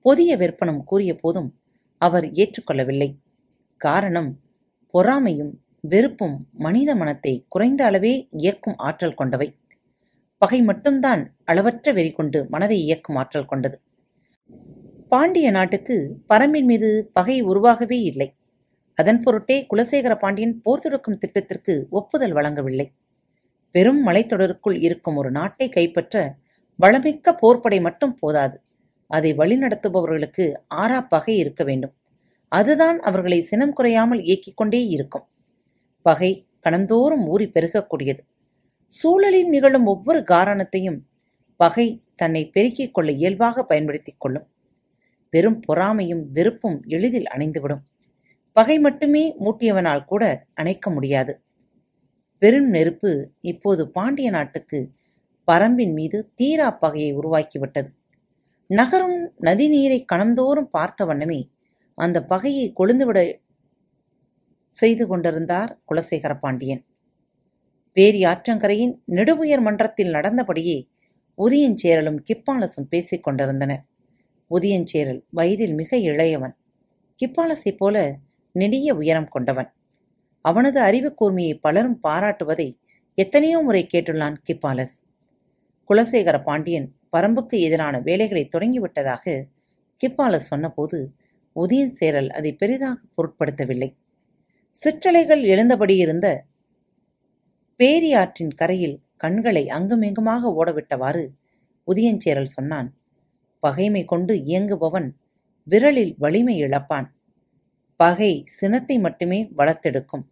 புதிய 0.00 0.36
விற்பனம் 0.36 0.84
கூறிய 0.84 1.14
போதும் 1.14 1.58
அவர் 1.98 2.24
ஏற்றுக்கொள்ளவில்லை. 2.24 3.16
காரணம் 3.76 4.40
பொறாமையும் 4.90 5.52
வெறுப்பும் 5.80 6.48
மனித 6.52 6.94
மனத்தை 6.94 7.44
குறைந்த 7.48 7.84
அளவே 7.84 8.28
இயக்கும் 8.30 8.76
ஆற்றல் 8.76 9.14
கொண்டவை. 9.14 9.58
பகை 10.38 10.62
மட்டும்தான் 10.62 11.36
அளவற்ற 11.44 11.92
வெறி 11.92 12.12
கொண்டு 12.12 12.46
மனதை 12.48 12.80
இயக்கும் 12.80 13.16
ஆற்றல் 13.16 13.44
கொண்டது. 13.44 13.80
பாண்டிய 15.08 15.50
நாட்டுக்கு 15.50 16.18
பரம்பின் 16.28 16.64
மீது 16.64 17.10
பகை 17.12 17.40
உருவாகவே 17.40 18.00
இல்லை. 18.00 18.34
அதன் 18.94 19.20
பொருட்டே 19.20 19.66
குலசேகர 19.74 20.18
பாண்டியன் 20.18 20.62
போர் 20.62 20.80
தொடுக்கும் 20.80 21.18
திட்டத்திற்கு 21.18 21.86
ஒப்புதல் 21.90 22.32
வழங்கவில்லை. 22.32 22.92
பெரும் 23.70 24.06
மலைத்தொடருக்குள் 24.06 24.80
இருக்கும் 24.80 25.16
ஒரு 25.16 25.30
நாட்டை 25.30 25.68
கைப்பற்ற 25.68 26.34
வளமிக்க 26.82 27.36
போர்ப்படை 27.42 27.80
மட்டும் 27.80 28.18
போதாது. 28.18 28.62
அதை 29.06 29.36
வழிநடத்துபவர்களுக்கு 29.36 30.54
ஆறா 30.74 31.08
பகை 31.08 31.36
இருக்க 31.36 31.64
வேண்டும். 31.64 31.94
அதுதான் 32.48 33.00
அவர்களை 33.00 33.40
சினம் 33.40 33.72
குறையாமல் 33.72 34.18
இயக்கிக் 34.18 34.54
கொண்டே 34.54 34.86
இருக்கும். 34.86 35.26
பகை 36.02 36.46
கணந்தோறும் 36.62 37.26
ஊறி 37.26 37.46
பெருகக்கூடியது. 37.46 38.18
சூழலில் 38.86 39.48
நிகழும் 39.48 39.86
ஒவ்வொரு 39.86 40.22
காரணத்தையும் 40.22 41.06
பகை 41.56 42.02
தன்னை 42.14 42.48
பெருக்கிக் 42.48 42.94
கொள்ள 42.94 43.10
இயல்பாக 43.12 43.64
பயன்படுத்திக் 43.64 44.20
கொள்ளும். 44.20 44.46
வெறும் 45.30 45.60
பொறாமையும் 45.68 46.22
வெறுப்பும் 46.32 46.82
எளிதில் 46.86 47.26
அணைந்துவிடும். 47.34 47.82
பகை 48.52 48.78
மட்டுமே 48.78 49.36
மூட்டியவனால் 49.40 50.04
கூட 50.04 50.44
அணைக்க 50.54 50.90
முடியாது. 50.90 51.40
பெரும் 52.42 52.68
நெருப்பு 52.68 53.10
இப்போது 53.40 53.90
பாண்டிய 53.90 54.30
நாட்டுக்கு 54.30 54.90
பரம்பின் 55.46 55.92
மீது 55.92 56.32
தீரா 56.34 56.70
பகையை 56.70 57.16
உருவாக்கிவிட்டது. 57.16 57.88
நகரும் 58.66 59.32
நதி 59.38 59.68
நீரை 59.68 60.04
கணந்தோறும் 60.12 60.70
பார்த்த 60.70 61.04
வண்ணமே 61.04 61.50
அந்த 61.94 62.24
பகையை 62.24 62.72
கொழுந்துவிட 62.78 63.40
செய்து 64.64 65.06
கொண்டிருந்தார் 65.06 65.78
குலசேகர 65.88 66.38
பாண்டியன். 66.38 66.84
பேரியாற்றங்கரையின் 67.94 68.94
நெடுவுயர் 69.08 69.60
மன்றத்தில் 69.60 70.12
நடந்தபடியே 70.12 70.88
உதயஞ்சேரலும் 71.38 72.18
கிப்பாலசும் 72.30 72.88
பேசிக் 72.88 73.22
கொண்டிருந்தனர். 73.22 73.84
உதயஞ்சேரல் 74.50 75.22
வயதில் 75.30 75.74
மிக 75.74 75.96
இளையவன். 75.96 76.56
கிப்பாலசைப் 77.22 77.76
போல 77.76 78.18
நெடிய 78.52 78.94
உயரம் 78.94 79.28
கொண்டவன். 79.28 79.72
அவனது 80.44 80.80
அறிவு 80.80 81.14
கூர்மையை 81.20 81.54
பலரும் 81.60 82.00
பாராட்டுவதை 82.02 82.68
எத்தனையோ 83.14 83.58
முறை 83.62 83.86
கேட்டுள்ளான் 83.92 84.36
கிப்பாலஸ். 84.42 84.96
குலசேகர 85.90 86.42
பாண்டியன் 86.42 86.88
பரம்புக்கு 87.16 87.56
எதிரான 87.60 88.00
வேலைகளை 88.00 88.48
தொடங்கிவிட்டதாக 88.54 89.44
கிப்பாலஸ் 90.00 90.50
சொன்னபோது 90.50 90.98
உதயன் 91.56 91.94
சேரல் 92.00 92.30
அதை 92.30 92.52
பெரிதாக 92.52 93.00
பொருட்படுத்தவில்லை. 93.16 93.90
சிற்றலைகள் 94.74 95.42
எழுந்தபடி 95.42 95.96
இருந்த 95.96 96.26
பேரியாற்றின் 97.80 98.54
கரையில் 98.54 98.96
கண்களை 99.16 99.68
அங்குமிங்குமாக 99.68 100.50
ஓடவிட்டவாறு 100.60 101.24
உதயஞ்சேரல் 101.86 102.54
சொன்னான் 102.56 102.88
பகைமை 103.62 104.04
கொண்டு 104.04 104.34
இயங்குபவன் 104.34 105.08
விரலில் 105.66 106.14
வலிமை 106.18 106.62
இழப்பான். 106.62 107.08
பகை 108.00 108.42
சினத்தை 108.44 108.98
மட்டுமே 108.98 109.52
வளர்த்தெடுக்கும். 109.56 110.24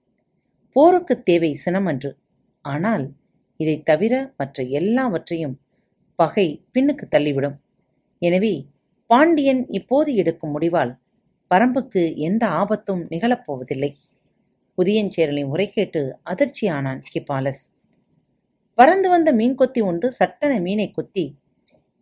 போருக்குத் 0.72 1.25
தேவை 1.25 1.58
சினமன்று 1.64 2.12
ஆனால் 2.62 3.12
இதைத் 3.56 3.84
தவிர 3.84 4.34
மற்ற 4.37 4.62
எல்லாவற்றையும் 4.62 5.60
பகை 6.16 6.66
பின்னுக்கு 6.75 7.08
தள்ளிவிடும். 7.10 7.56
எனவே 8.18 8.66
பாண்டியன் 9.06 9.66
இப்போது 9.68 10.14
எடுக்கும் 10.14 10.60
முடிவால் 10.60 10.98
பரம்புக்கு 11.54 12.16
எந்த 12.16 12.48
ஆபத்தும் 12.48 13.08
நிகழப்போவதில்லை. 13.10 13.94
உதயஞ்சேரலின் 14.82 15.44
உரை 15.44 15.70
கேட்டு 15.70 16.18
அதிர்ச்சியானான் 16.30 17.02
கிபாலஸ். 17.10 17.75
பறந்து 18.75 19.08
வந்த 19.08 19.32
மீன் 19.32 19.54
கொத்தி 19.54 19.80
ஒன்று 19.80 20.10
சட்டென 20.10 20.60
மீனை 20.60 20.90
கொத்தி 20.90 21.38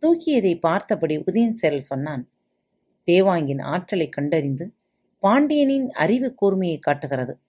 தூக்கியதை 0.01 0.59
பார்த்தபடி 0.59 1.17
உதயஞ்சேரல் 1.17 1.87
சொன்னான் 1.91 2.29
தேவாங்கின் 3.05 3.61
ஆற்றலை 3.61 4.09
கண்டறிந்து 4.09 4.76
பாண்டியனின் 5.19 5.91
அறிவு 5.91 6.33
கூர்மையை 6.41 6.79
காட்டுகிறது. 6.79 7.39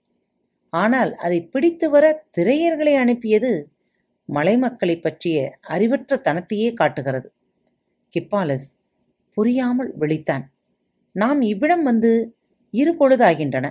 ஆனால் 0.70 1.14
அதை 1.14 1.46
பிடித்து 1.46 1.90
வர 1.90 2.24
திரையர்களை 2.38 2.94
அனுப்பியது 2.94 3.70
மலைமக்களை 4.28 5.00
பற்றிய 5.00 5.58
அறிவற்ற 5.60 6.20
தனத்தையே 6.24 6.74
காட்டுகிறது. 6.74 7.32
கிப்பாலஸ் 8.08 8.68
புரியாமல் 9.34 9.98
விழித்தான். 9.98 10.44
நாம் 11.12 11.40
இவ்விடம் 11.42 11.82
வந்து 11.82 12.36
இரு 12.70 12.92
பொழுதாகின்றன. 12.94 13.66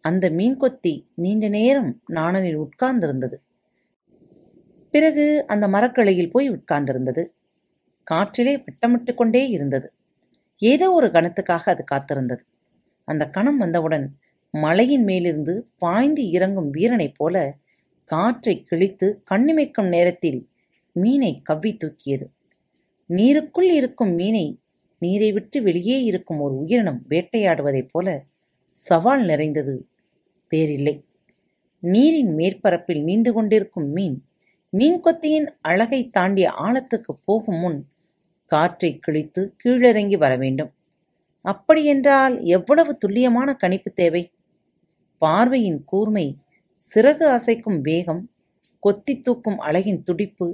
அந்த 0.00 0.30
மீன்கொத்தி 0.30 1.06
நீண்ட 1.14 1.48
நேரம் 1.48 2.02
நாணனில் 2.12 2.56
உட்கார்ந்திருந்தது. 2.56 3.36
பிறகு 4.90 5.44
அந்த 5.46 5.68
மரக்கிளையில் 5.68 6.30
போய் 6.30 6.50
உட்கார்ந்திருந்தது. 6.50 7.24
காற்றிலே 8.10 8.64
வட்டமிட்டு 8.64 9.14
கொண்டே 9.14 9.48
இருந்தது. 9.48 9.92
ஏதோ 10.62 10.92
ஒரு 10.92 11.06
கணத்துக்காக 11.06 11.64
அது 11.64 11.84
காத்திருந்தது. 11.90 12.42
அந்த 13.08 13.30
கணம் 13.30 13.58
வந்தவுடன் 13.58 14.06
மலையின் 14.54 15.04
மேலிருந்து 15.04 15.54
பாய்ந்து 15.78 16.30
இறங்கும் 16.30 16.70
வீரனைப் 16.70 17.14
போல 17.16 17.36
காற்றை 18.04 18.54
கிழித்து 18.62 19.22
கண்ணிமைக்கும் 19.30 19.88
நேரத்தில் 19.88 20.48
மீனை 20.96 21.40
கவ்வி 21.42 21.76
தூக்கியது. 21.76 22.26
நீருக்குள் 23.10 23.68
இருக்கும் 23.72 24.12
மீனை 24.14 24.46
நீரை 25.02 25.32
விட்டு 25.32 25.62
வெளியே 25.62 26.02
இருக்கும் 26.02 26.40
ஒரு 26.40 26.54
உயிரினம் 26.58 27.00
வேட்டையாடுவதைப் 27.08 27.90
போல 27.92 28.08
சவால் 28.70 29.24
நிறைந்தது. 29.24 29.74
பேரில்லை. 30.52 30.94
நீரின் 31.82 32.32
மேற்பரப்பில் 32.36 33.02
நீந்து 33.04 33.32
கொண்டிருக்கும் 33.32 33.88
மீன் 33.88 34.16
மீன்கொத்தியின் 34.72 35.48
அழகை 35.60 36.00
தாண்டிய 36.08 36.46
ஆழத்துக்கு 36.60 37.12
போகும் 37.24 37.58
முன் 37.58 37.78
காற்றை 38.50 38.98
கிழித்து 38.98 39.42
கீழிறங்கி 39.64 40.16
வர 40.18 40.36
வேண்டும் 40.36 40.72
அப்படியென்றால் 41.46 42.34
எவ்வளவு 42.48 42.92
துல்லியமான 42.96 43.48
கணிப்பு 43.54 43.90
தேவை? 43.92 44.22
பார்வையின் 45.22 45.80
கூர்மை 45.84 46.26
சிறகு 46.80 47.26
அசைக்கும் 47.28 47.80
வேகம் 47.80 48.22
கொத்தி 48.82 49.14
தூக்கும் 49.20 49.58
அழகின் 49.58 50.02
துடிப்பு 50.02 50.48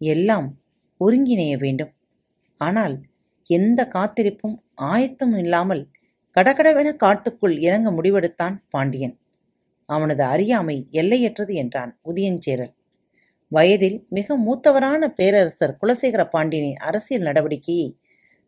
எல்லாம் 0.00 0.48
ஒருங்கிணைய 1.00 1.54
வேண்டும். 1.58 1.92
ஆனால் 2.60 2.94
எந்த 3.48 3.80
காத்திருப்பும் 3.86 4.56
ஆயத்தமும் 4.92 5.42
இல்லாமல் 5.44 5.82
கடகடவென 6.36 6.88
காட்டுக்குள் 6.96 7.54
இறங்க 7.58 7.88
முடிவெடுத்தான் 7.90 8.56
பாண்டியன். 8.68 9.14
அவனது 9.88 10.22
அறியாமை 10.24 10.76
எல்லையற்றது 10.90 11.52
என்றான் 11.54 11.92
உதயஞ்சேரல் 12.10 12.72
வயதில் 13.52 13.98
மிக 14.08 14.36
மூத்தவரான 14.36 15.02
பேரரசர் 15.18 15.76
குலசேகர 15.80 16.22
பாண்டியனின் 16.30 16.80
அரசியல் 16.88 17.26
நடவடிக்கையை 17.28 17.88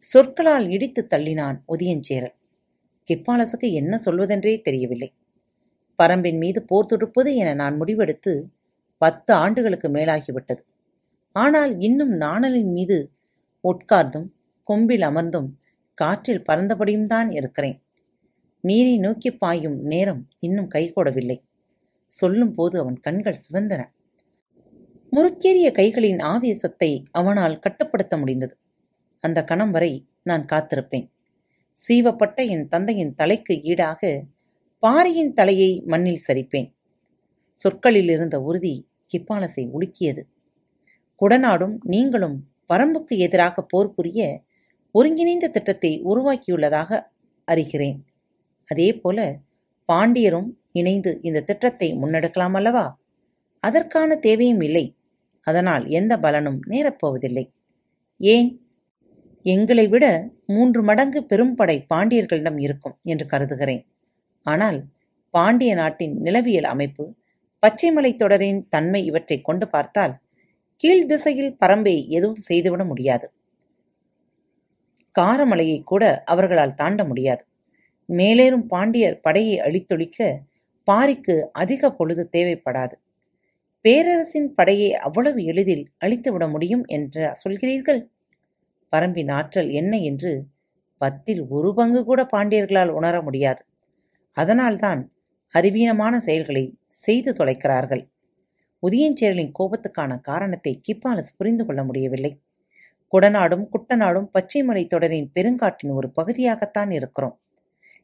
சொற்களால் 0.03 0.67
இடித்து 0.71 1.03
தள்ளினான் 1.11 1.57
உதயஞ்சேரல் 1.69 2.35
கிப்பாலசுக்கு 3.09 3.69
என்ன 3.73 3.95
சொல்வதென்றே 4.05 4.55
தெரியவில்லை. 4.61 5.09
பரம்பின் 5.99 6.39
மீது 6.39 6.61
போர் 6.63 6.87
தொடுப்பது 6.87 7.31
என 7.35 7.55
நான் 7.55 7.77
முடிவெடுத்து 7.81 8.33
பத்து 9.03 9.33
ஆண்டுகளுக்கு 9.33 9.89
மேலாகிவிட்டது. 9.89 10.63
ஆனால் 11.37 11.73
இன்னும் 11.79 12.13
நாணலின் 12.17 12.73
மீது 12.73 12.99
உட்கார்ந்தும் 13.65 14.29
கொம்பில் 14.63 15.03
அமர்ந்தும் 15.03 15.49
காற்றில் 15.95 16.47
பறந்தபடியும் 16.49 17.07
தான் 17.07 17.31
இருக்கிறேன். 17.31 17.79
நீரை 18.65 18.95
நோக்கி 18.99 19.31
பாயும் 19.33 19.79
நேரம் 19.83 20.23
இன்னும் 20.39 20.71
கைகூடவில்லை. 20.75 21.39
சொல்லும் 22.11 22.55
போது 22.55 22.75
அவன் 22.79 22.99
கண்கள் 23.01 23.43
சிவந்தன. 23.45 23.83
முறுக்கேறிய 25.13 25.69
கைகளின் 25.73 26.21
ஆவேசத்தை 26.33 26.91
அவனால் 27.11 27.59
கட்டுப்படுத்த 27.59 28.17
முடிந்தது. 28.17 28.55
அந்த 29.21 29.45
கணம் 29.45 29.71
வரை 29.71 30.07
நான் 30.23 30.45
காத்திருப்பேன். 30.53 31.11
சீவப்பட்ட 31.89 32.49
என் 32.49 32.69
தந்தையின் 32.69 33.15
தலைக்கு 33.15 33.63
ஈடாக 33.63 34.25
பாரியின் 34.79 35.35
தலையை 35.35 35.83
மண்ணில் 35.87 36.25
சரிப்பேன். 36.29 36.75
சொற்களில் 37.49 38.09
இருந்த 38.09 38.41
உறுதி 38.41 38.89
கிப்பாலசை 39.11 39.71
உலுக்கியது. 39.71 40.23
குடநாடும் 41.21 41.77
நீங்களும் 41.83 42.49
பரம்புக்கு 42.69 43.17
எதிராக 43.17 43.63
போர் 43.63 43.95
புரிய 43.95 44.43
ஒருங்கிணைந்த 44.93 45.49
திட்டத்தை 45.49 46.05
உருவாக்கியுள்ளதாக 46.05 47.01
அறிகிறேன். 47.53 47.99
அதே 48.67 48.93
போல 48.93 49.41
பாண்டியரும் 49.93 50.49
இணைந்து 50.73 51.19
இந்த 51.23 51.41
திட்டத்தை 51.41 51.95
முன்னெடுக்கலாம் 51.95 52.53
அல்லவா 52.53 53.01
அதற்கான 53.61 54.17
தேவையும் 54.17 54.61
இல்லை. 54.61 54.97
அதனால் 55.41 55.87
எந்த 55.87 56.19
பலனும் 56.19 56.61
நேரப்போவதில்லை. 56.69 57.51
ஏன்? 58.19 58.68
எங்களை 59.53 59.85
விட 59.89 60.07
மூன்று 60.47 60.81
மடங்கு 60.83 61.21
பெரும்படை 61.31 61.77
பாண்டியர்களிடம் 61.93 62.59
இருக்கும் 62.59 62.97
என்று 63.03 63.25
கருதுகிறேன். 63.27 63.83
ஆனால் 64.47 64.79
பாண்டிய 65.35 65.73
நாட்டின் 65.75 66.15
நிலவியல் 66.21 66.69
அமைப்பு 66.75 67.05
பச்சைமலை 67.63 68.13
தொடரின் 68.17 68.61
தன்மை 68.69 69.01
இவற்றை 69.05 69.39
கொண்டு 69.41 69.67
பார்த்தால் 69.69 70.15
கீழ் 70.81 71.07
திசையில் 71.07 71.53
பரம்பை 71.63 71.95
எதுவும் 72.17 72.45
செய்துவிட 72.49 72.83
முடியாது. 72.85 73.27
காரமலையை 75.15 75.79
கூட 75.83 76.05
அவர்களால் 76.25 76.79
தாண்ட 76.81 77.03
முடியாது. 77.05 77.43
மேலேறும் 78.09 78.67
பாண்டியர் 78.67 79.21
படையை 79.21 79.57
அழித்தொழிக்க 79.67 80.21
பாரிக்கு 80.89 81.35
அதிக 81.63 81.91
பொழுது 81.91 82.23
தேவைப்படாது. 82.37 82.95
பேரரசின் 83.85 84.49
படையை 84.55 84.91
அவ்வளவு 85.07 85.41
எளிதில் 85.45 85.85
அழித்துவிட 85.99 86.45
முடியும் 86.55 86.85
என்று 86.97 87.25
சொல்கிறீர்கள்? 87.43 88.01
பரம்பின் 88.97 89.33
ஆற்றல் 89.33 89.71
என்ன 89.71 89.97
என்று 89.97 90.33
பத்தில் 91.01 91.47
ஒரு 91.47 91.75
பங்கு 91.75 92.05
கூட 92.05 92.27
பாண்டியர்களால் 92.37 92.89
உணர 92.89 93.23
முடியாது. 93.23 93.63
அதனால்தான் 94.37 95.13
அறிவீனமான 95.55 96.17
செயல்களை 96.17 96.79
செய்து 96.87 97.33
தொலைக்கிறார்கள். 97.33 98.03
உதயஞ்சேரலின் 98.83 99.53
கோபத்துக்கான 99.59 100.21
காரணத்தை 100.21 100.81
கிப்பாலஸ் 100.81 101.37
புரிந்து 101.37 101.67
கொள்ள 101.67 101.85
முடியவில்லை. 101.85 102.33
குடநாடும் 103.13 103.65
குட்டநாடும் 103.73 104.29
பச்சைமலை 104.33 104.87
தொடரின் 104.87 105.31
பெருங்காட்டின் 105.35 105.93
ஒரு 105.93 106.11
பகுதியாகத்தான் 106.11 106.91
இருக்கிறோம். 106.91 107.37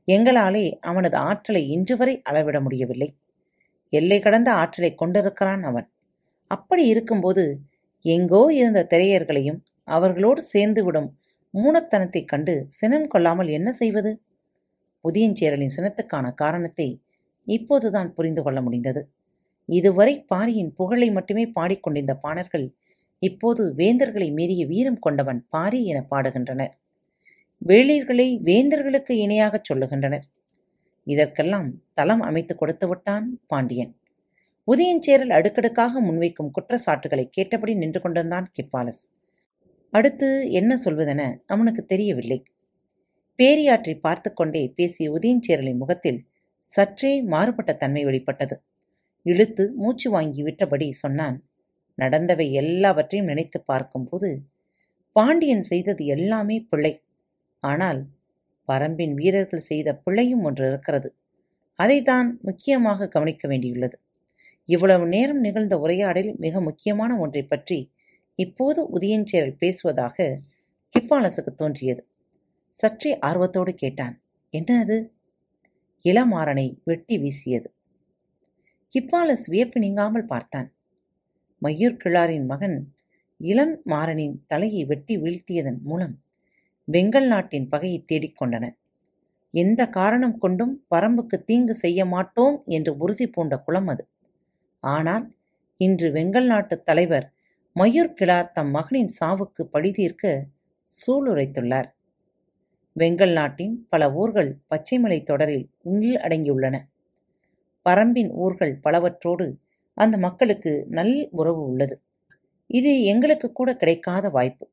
எங்களாலே 0.09 0.73
அவனது 0.81 1.17
ஆற்றலை 1.17 1.69
இன்று 1.69 1.97
வரை 1.97 2.23
அளவிட 2.23 2.61
முடியவில்லை. 2.61 3.09
எல்லை 3.93 4.19
கடந்த 4.21 4.53
ஆற்றலை 4.53 4.95
கொண்டிருக்கிறான் 4.95 5.63
அவன். 5.63 5.89
அப்படி 6.51 6.87
இருக்கும்போது 6.87 7.45
எங்கோ 8.05 8.53
இருந்த 8.53 8.87
திரையர்களையும் 8.91 9.61
அவர்களோடு 9.85 10.43
சேர்ந்துவிடும் 10.53 11.09
மூனத்தனத்தைக் 11.55 12.25
கண்டு 12.25 12.65
சினம் 12.69 13.07
கொள்ளாமல் 13.07 13.49
என்ன 13.49 13.73
செய்வது? 13.73 14.23
உதயஞ்சேரலின் 15.09 15.71
சினத்துக்கான 15.77 16.33
காரணத்தை 16.33 17.03
இப்போதுதான் 17.45 18.15
புரிந்து 18.15 18.43
கொள்ள 18.43 18.63
முடிந்தது. 18.63 19.13
இதுவரை 19.67 20.23
பாரியின் 20.23 20.73
புகழை 20.73 21.11
மட்டுமே 21.11 21.47
பாடிக்கொண்டிருந்த 21.47 22.15
பாணர்கள் 22.15 22.75
இப்போது 23.19 23.75
வேந்தர்களை 23.77 24.33
மீறிய 24.33 24.67
வீரம் 24.67 24.99
கொண்டவன் 24.99 25.47
பாரி 25.49 25.87
என 25.87 26.07
பாடுகின்றனர். 26.11 26.73
வேளிர்களை 27.67 28.41
வேந்தர்களுக்கு 28.45 29.13
இணையாகச் 29.13 29.73
சொல்லுகின்றனர். 29.73 30.23
இதற்கெல்லாம் 31.05 31.83
தளம் 31.95 32.21
அமைத்து 32.21 32.57
கொடுத்து 32.57 32.89
விட்டான் 32.89 33.41
பாண்டியன். 33.47 33.97
உதயஞ்சேரல் 34.67 35.29
அடுக்கடுக்காக 35.29 36.03
முன்வைக்கும் 36.03 36.51
குற்றச்சாட்டுகளை 36.51 37.29
கேட்டபடி 37.31 37.75
நின்று 37.75 38.01
கொண்டிருந்தான் 38.01 38.53
கிப்பாலஸ். 38.53 39.11
அடுத்து 39.95 40.29
என்ன 40.51 40.73
சொல்வதென 40.77 41.23
அவனுக்கு 41.47 41.83
தெரியவில்லை. 41.85 42.39
பேரியாற்றி 43.39 43.93
பார்த்து 44.01 44.29
கொண்டே 44.33 44.63
பேசிய 44.77 45.07
உதயஞ்சேரலின் 45.11 45.81
முகத்தில் 45.83 46.21
சற்றே 46.65 47.13
மாறுபட்ட 47.23 47.73
தன்மை 47.75 48.03
வெளிப்பட்டது. 48.05 48.57
இழுத்து 49.27 49.65
மூச்சு 49.77 50.09
வாங்கி 50.11 50.43
விட்டபடி 50.43 50.87
சொன்னான் 51.03 51.37
நடந்தவை 51.99 52.47
எல்லாவற்றையும் 52.53 53.31
நினைத்து 53.31 53.59
பார்க்கும்போது 53.63 54.29
பாண்டியன் 55.17 55.63
செய்தது 55.63 56.05
எல்லாமே 56.07 56.57
பிழை. 56.61 56.93
ஆனால் 57.63 58.01
பரம்பின் 58.69 59.15
வீரர்கள் 59.15 59.69
செய்த 59.71 59.89
பிழையும் 60.05 60.43
ஒன்று 60.43 60.65
இருக்கிறது. 60.69 61.09
அதைத்தான் 61.79 62.29
முக்கியமாக 62.43 63.09
கவனிக்க 63.09 63.45
வேண்டியுள்ளது. 63.49 63.97
இவ்வளவு 64.69 65.05
நேரம் 65.07 65.41
நிகழ்ந்த 65.41 65.75
உரையாடலில் 65.79 66.39
மிக 66.39 66.61
முக்கியமான 66.61 67.13
ஒன்றை 67.19 67.43
பற்றி 67.45 67.79
இப்போது 68.39 68.81
உதயஞ்சேரல் 68.97 69.59
பேசுவதாக 69.59 70.17
கிப்பாலசுக்கு 70.95 71.53
தோன்றியது. 71.55 72.03
சற்றே 72.75 73.13
ஆர்வத்தோடு 73.19 73.73
கேட்டான் 73.75 74.15
என்ன 74.53 74.71
அது? 74.81 74.97
இளமாறனை 76.05 76.67
வெட்டி 76.85 77.17
வீசியது. 77.19 77.69
கிப்பாலஸ் 78.93 79.47
வியப்பு 79.49 79.79
நீங்காமல் 79.81 80.27
பார்த்தான். 80.27 80.69
மயூர் 81.63 82.01
கிழாரின் 82.03 82.47
மகன் 82.47 82.77
இளம் 83.41 83.75
மாறனின் 83.87 84.37
தலையை 84.47 84.83
வெட்டி 84.85 85.15
வீழ்த்தியதன் 85.17 85.81
மூலம் 85.83 86.15
வெங்கல் 86.89 87.27
நாட்டின் 87.27 87.69
பகையை 87.69 87.99
தேடிக்கொண்டன 88.11 88.65
எந்த 89.55 89.81
காரணம் 89.89 90.37
கொண்டும் 90.39 90.75
பரம்புக்கு 90.95 91.37
தீங்கு 91.45 91.75
செய்ய 91.75 92.01
மாட்டோம் 92.05 92.57
என்று 92.67 92.93
உறுதி 92.99 93.27
பூண்ட 93.27 93.55
குளம் 93.59 93.89
அது. 93.89 94.05
ஆனால் 94.83 95.25
இன்று 95.81 96.09
வெங்கல் 96.13 96.47
நாட்டு 96.47 96.77
தலைவர் 96.83 97.27
மயூர் 97.79 98.53
தம் 98.53 98.71
மகனின் 98.71 99.09
சாவுக்கு 99.21 99.63
பழிதீர்க்க 99.73 100.43
சூளுரைத்துள்ளார். 101.07 101.87
வெங்கல் 102.97 103.33
நாட்டின் 103.33 103.87
பல 103.89 104.13
ஊர்கள் 104.13 104.59
பச்சைமலை 104.71 105.23
தொடரில் 105.23 105.71
உள் 105.83 106.01
அடங்கியுள்ளன. 106.01 106.81
பரம்பின் 107.85 108.31
ஊர்கள் 108.33 108.81
பலவற்றோடு 108.85 109.57
அந்த 109.95 110.19
மக்களுக்கு 110.19 110.87
நல் 110.89 111.29
உறவு 111.31 111.67
உள்ளது. 111.67 112.03
இது 112.67 113.03
எங்களுக்கு 113.03 113.53
கூட 113.53 113.77
கிடைக்காத 113.77 114.29
வாய்ப்பு. 114.29 114.71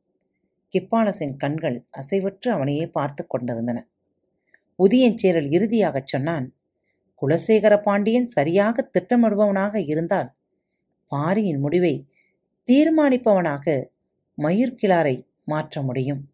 கிப்பாலசின் 0.74 1.36
கண்கள் 1.38 1.88
அசைவற்று 1.90 2.50
அவனையே 2.50 2.88
பார்த்து 2.88 3.28
கொண்டிருந்தன. 3.28 3.88
உதியஞ்சேரல் 4.80 5.52
இறுதியாகச் 5.52 6.08
சொன்னான் 6.08 6.56
குலசேகர 7.22 7.82
பாண்டியன் 7.82 8.26
சரியாக 8.26 8.90
திட்டமிடுபவனாக 8.94 9.86
இருந்தால் 9.86 10.34
பாரியின் 11.08 11.60
முடிவை 11.60 12.10
தீர்மானிப்பவனாக 12.72 13.86
மயிர்கிளாரை 14.38 15.26
மாற்ற 15.46 15.82
முடியும். 15.82 16.30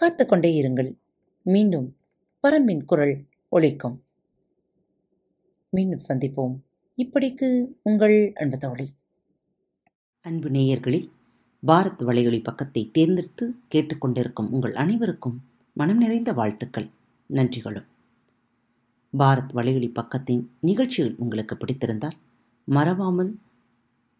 காத்துக்கொண்டே 0.00 0.62
இருங்கள். 0.62 0.98
மீண்டும் 1.42 1.96
பரம்பின் 2.42 2.84
குரல் 2.84 3.24
ஒழிக்கும் 3.52 3.98
மீண்டும் 5.68 6.00
சந்திப்போம். 6.08 6.56
இப்படிக்கு 6.96 7.66
உங்கள் 7.82 8.32
அன்பு 8.34 8.58
தோழி. 8.58 8.94
அன்பு 10.20 10.48
நேயர்களில் 10.48 11.10
பாரத் 11.66 12.02
வலையொலி 12.02 12.42
பக்கத்தை 12.42 12.90
தேர்ந்தெடுத்து 12.90 13.54
கேட்டுக்கொண்டிருக்கும் 13.74 14.48
உங்கள் 14.50 14.74
அனைவருக்கும் 14.74 15.42
மனம் 15.72 15.98
நிறைந்த 15.98 16.32
வாழ்த்துக்கள். 16.32 16.90
நன்றிகளும். 17.26 17.86
பாரத் 19.18 19.52
வலையொலி 19.54 19.92
பக்கத்தின் 19.92 20.46
நிகழ்ச்சிகள் 20.60 21.14
உங்களுக்கு 21.18 21.56
பிடித்திருந்தால் 21.56 22.18
மறவாமல் 22.64 23.38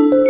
Thank 0.00 0.14
you. 0.14 0.29